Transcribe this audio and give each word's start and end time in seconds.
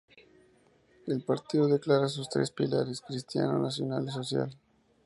El 1.05 1.21
partido 1.21 1.67
declara 1.67 2.09
sus 2.09 2.27
tres 2.27 2.49
pilares: 2.49 3.01
cristiano, 3.01 3.59
nacional 3.59 4.03
y 4.07 4.11
social. 4.11 4.57